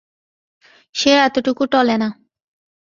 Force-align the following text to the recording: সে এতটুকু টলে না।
সে 0.95 1.11
এতটুকু 1.19 1.63
টলে 1.71 1.95
না। 1.97 2.09